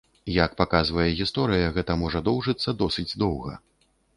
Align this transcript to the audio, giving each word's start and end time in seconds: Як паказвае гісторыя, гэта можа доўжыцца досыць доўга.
Як 0.43 0.55
паказвае 0.61 1.05
гісторыя, 1.19 1.67
гэта 1.77 1.99
можа 2.07 2.19
доўжыцца 2.31 2.77
досыць 2.81 3.17
доўга. 3.27 3.53